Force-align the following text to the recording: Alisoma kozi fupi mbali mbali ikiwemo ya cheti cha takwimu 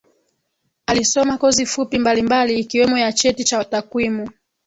Alisoma 0.85 1.37
kozi 1.37 1.65
fupi 1.65 1.99
mbali 1.99 2.21
mbali 2.21 2.59
ikiwemo 2.59 2.97
ya 2.97 3.11
cheti 3.13 3.43
cha 3.43 3.63
takwimu 3.63 4.29